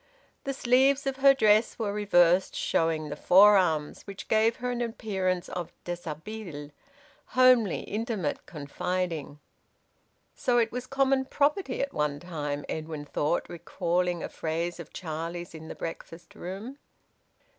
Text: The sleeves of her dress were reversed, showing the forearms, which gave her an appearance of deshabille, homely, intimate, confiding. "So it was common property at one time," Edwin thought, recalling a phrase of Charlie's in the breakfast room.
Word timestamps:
The 0.45 0.53
sleeves 0.55 1.05
of 1.05 1.17
her 1.17 1.35
dress 1.35 1.77
were 1.77 1.93
reversed, 1.93 2.55
showing 2.55 3.09
the 3.09 3.15
forearms, 3.15 4.01
which 4.07 4.27
gave 4.27 4.55
her 4.55 4.71
an 4.71 4.81
appearance 4.81 5.47
of 5.47 5.71
deshabille, 5.85 6.71
homely, 7.27 7.81
intimate, 7.81 8.43
confiding. 8.47 9.37
"So 10.33 10.57
it 10.57 10.71
was 10.71 10.87
common 10.87 11.25
property 11.25 11.81
at 11.83 11.93
one 11.93 12.19
time," 12.19 12.65
Edwin 12.67 13.05
thought, 13.05 13.45
recalling 13.47 14.23
a 14.23 14.29
phrase 14.29 14.79
of 14.79 14.91
Charlie's 14.91 15.53
in 15.53 15.67
the 15.67 15.75
breakfast 15.75 16.33
room. 16.33 16.79